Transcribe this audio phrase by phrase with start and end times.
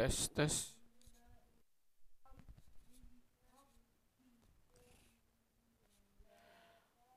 [0.00, 0.56] tes tes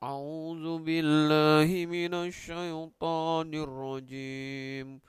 [0.04, 5.00] أعوذ بالله من الشيطان الرجيم.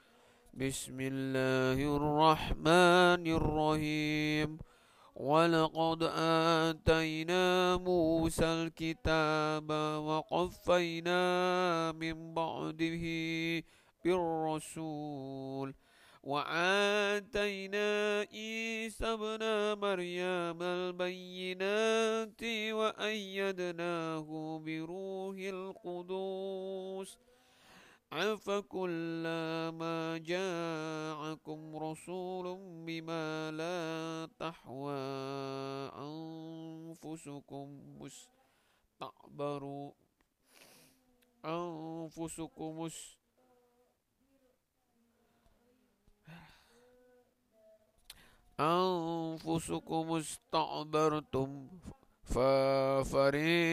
[0.54, 4.58] بسم الله الرحمن الرحيم.
[5.18, 6.00] ولقد
[6.62, 9.68] آتينا موسى الكتاب
[10.08, 11.22] وقفينا
[11.92, 13.04] من بعده
[14.04, 15.74] بالرسول.
[16.24, 19.42] وآتينا عيسى ابن
[19.80, 27.18] مريم البينات وأيدناه بروح القدوس.
[28.12, 34.94] أفكلما جاءكم رسول بما لا تحوى
[36.08, 37.66] أنفسكم
[38.00, 39.92] مستعبروا
[41.44, 43.23] أنفسكم مستعبروا
[48.60, 51.68] أنفسكم استعبرتم
[52.24, 53.64] ففريقا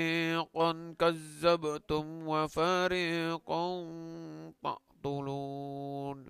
[0.99, 3.85] كذبتم وفريقا
[4.63, 6.27] تقتلون.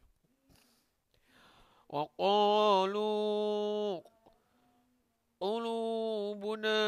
[1.90, 3.32] وقالوا
[5.42, 6.82] قلوبنا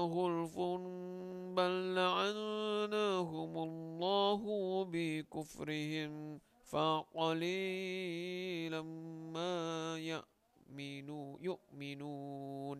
[0.00, 0.58] غلف
[1.56, 4.42] بل لعناهم الله
[4.84, 7.62] بكفرهم فقليلا
[9.34, 10.33] ما يأتون
[10.74, 12.78] يؤمنون يؤمنون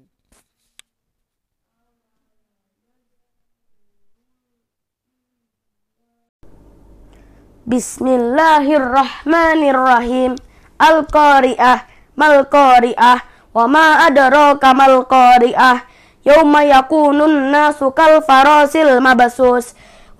[7.66, 10.34] بسم الله الرحمن الرحيم
[10.82, 11.74] القارئة
[12.16, 13.14] ما القارئة
[13.54, 15.72] وما أدراك ما القارئة
[16.26, 19.66] يوم يكون الناس كالفراس المبسوس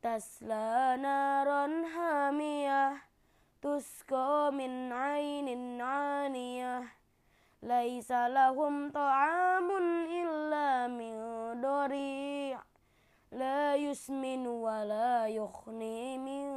[0.03, 2.93] تسلى نارا حامية.
[3.61, 6.83] تسقى من عين عانية.
[7.63, 9.71] ليس لهم طعام
[10.11, 11.15] إلا من
[11.61, 12.59] ضريع.
[13.31, 16.47] لا يسمن ولا يخني من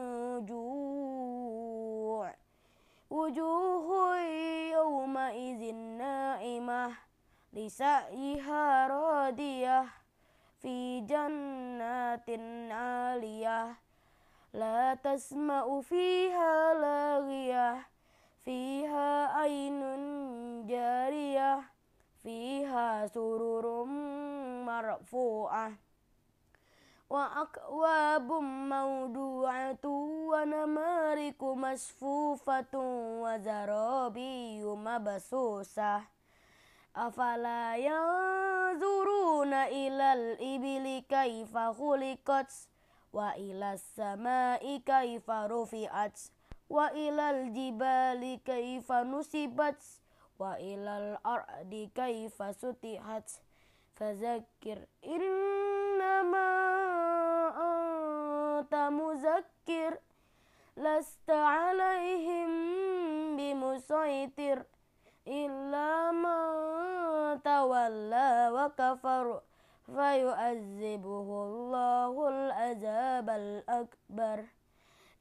[0.46, 1.09] جوع.
[3.10, 4.18] وجوه
[4.72, 6.92] يومئذ نائمة
[7.52, 9.84] لسعيها راضية
[10.62, 12.30] في جنات
[12.70, 13.76] عالية
[14.52, 17.86] لا تسمع فيها لاغية
[18.44, 19.80] فيها عين
[20.66, 21.60] جارية
[22.22, 23.84] فيها سرر
[24.64, 25.72] مرفوعة
[27.10, 28.32] وأكواب
[28.72, 29.84] موضوعة
[30.30, 32.74] ونمارك مصفوفة
[33.22, 36.00] وزرابي مبسوسة.
[36.96, 42.52] أفلا ينظرون إلى الإبل كيف خلقت؟
[43.12, 46.20] وإلى السماء كيف رفعت؟
[46.70, 49.82] وإلى الجبال كيف نصبت؟
[50.38, 53.30] وإلى الأرض كيف سطحت؟
[53.96, 56.89] فذكر إنما
[58.70, 59.98] أنت مذكر
[60.76, 62.50] لست عليهم
[63.36, 64.62] بمسيطر
[65.26, 69.40] إلا من تولى وكفر
[69.86, 74.38] فيعذبه الله العذاب الأكبر.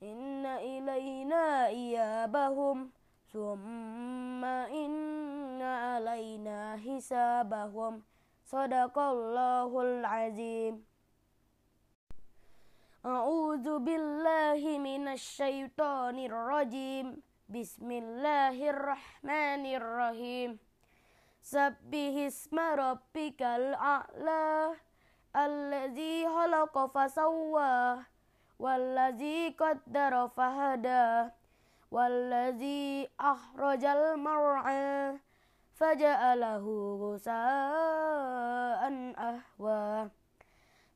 [0.04, 2.92] إن إلينا إيابهم
[3.34, 8.04] ثم إن علينا حسابهم.
[8.46, 10.86] صدق الله العظيم.
[13.06, 17.24] أعوذ بالله من الشيطان الرجيم.
[17.48, 20.60] بسم الله الرحمن الرحيم.
[21.40, 24.76] سبح اسم ربك الأعلى
[25.32, 28.04] الذي خلق فسوى
[28.60, 31.32] والذي قدر فهدى
[31.92, 35.16] والذي أخرج المرعى
[35.72, 36.66] فجعله
[37.00, 38.84] غثاء
[39.16, 40.19] أهوى.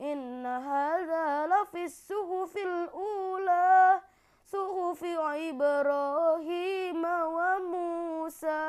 [0.00, 4.00] إن هذا لفي الصحف الأولى
[4.52, 5.04] صحف
[5.48, 8.66] إبراهيم وموسى.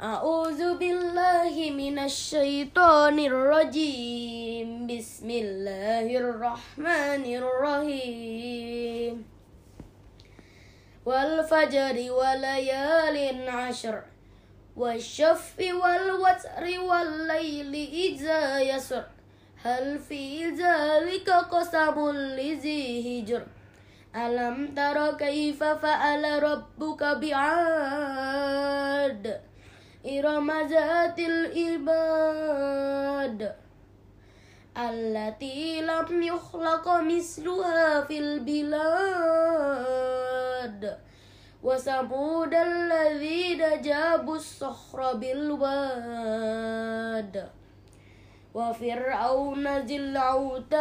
[0.00, 4.86] أعوذ بالله من الشيطان الرجيم.
[4.86, 9.24] بسم الله الرحمن الرحيم.
[11.06, 14.02] والفجر وليال عشر.
[14.76, 19.04] والشف والوتر والليل إذا يسر.
[19.62, 23.46] هل في ذلك قسم لذي هجر؟
[24.16, 28.30] ألم تر كيف فعل ربك بعاد؟
[30.06, 32.40] إرم ذات الإباد
[34.78, 39.50] التي لم يخلق مثلها في البلاد.
[41.62, 46.40] وثمود الذين جابوا الصخر بالواد
[48.54, 50.80] وفرعون ذي الأوتاد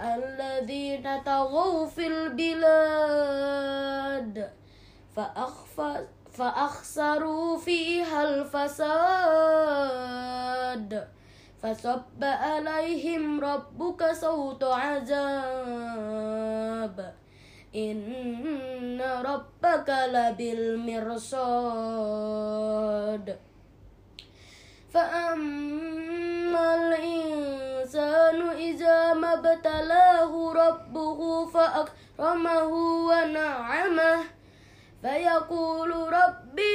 [0.00, 3.34] الذين طغوا في البلاد
[6.32, 9.54] فأخسروا فيها الفساد
[11.62, 15.94] فصب عليهم ربك صوت عذاب
[17.74, 21.36] إن ربك لبالمرصاد.
[24.94, 32.72] فأما الإنسان إذا ما ابتلاه ربه فأكرمه
[33.08, 34.18] ونعمه
[35.02, 36.74] فيقول ربي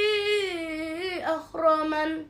[1.24, 2.26] أكرمن.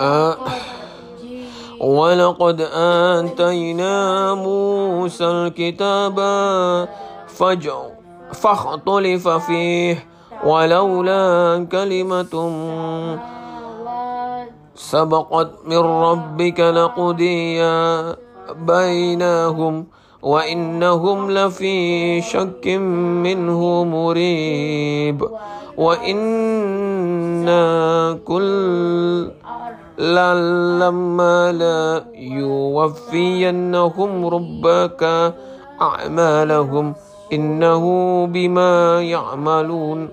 [0.00, 0.83] آه.
[1.84, 6.16] ولقد آتينا موسى الكتاب
[8.32, 10.06] فاختلف فيه
[10.44, 12.34] ولولا كلمة
[14.74, 17.62] سبقت من ربك لقضي
[18.52, 19.86] بينهم
[20.22, 22.66] وإنهم لفي شك
[23.24, 25.28] منه مريب
[25.76, 27.62] وإنا
[28.24, 29.30] كل
[29.98, 35.32] لما لا يوفينهم ربك
[35.80, 36.94] أعمالهم.
[37.32, 37.84] إنه
[38.26, 40.08] بما يعملون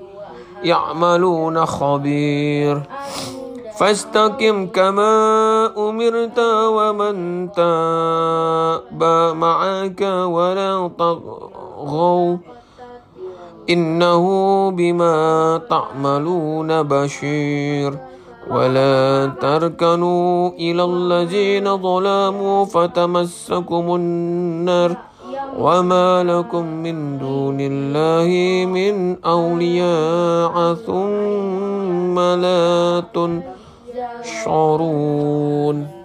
[0.64, 2.82] يعملون خبير.
[3.78, 5.14] فاستقم كما
[5.78, 9.04] أمرت ومن تاب
[9.36, 12.38] معك ولا تطغوا
[13.70, 14.26] إنه
[14.72, 17.98] بما تعملون بشير.
[18.52, 24.98] ولا تركنوا إلى الذين ظلموا فتمسكم النار
[25.60, 28.30] وما لكم من دون الله
[28.66, 33.04] من أولياء ثم لا
[34.34, 36.01] تنشرون